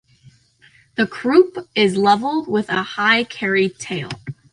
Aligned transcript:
The 0.95 1.05
croup 1.05 1.69
is 1.75 1.95
level 1.95 2.43
with 2.47 2.69
a 2.69 2.81
high-carried 2.81 3.77
tail. 3.77 4.09